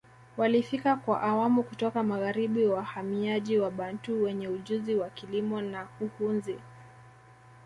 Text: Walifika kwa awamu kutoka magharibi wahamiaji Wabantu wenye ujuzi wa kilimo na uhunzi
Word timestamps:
Walifika 0.37 0.95
kwa 0.95 1.21
awamu 1.21 1.63
kutoka 1.63 2.03
magharibi 2.03 2.65
wahamiaji 2.65 3.59
Wabantu 3.59 4.23
wenye 4.23 4.47
ujuzi 4.47 4.95
wa 4.95 5.09
kilimo 5.09 5.61
na 5.61 5.87
uhunzi 6.01 6.57